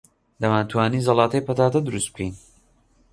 دەمانتوانی 0.41 1.05
زەڵاتەی 1.07 1.45
پەتاتە 1.47 1.79
دروست 1.87 2.09
بکەین. 2.11 2.33